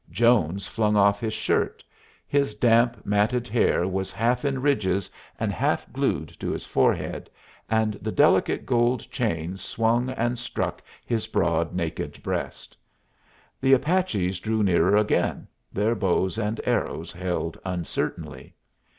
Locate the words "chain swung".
9.11-10.09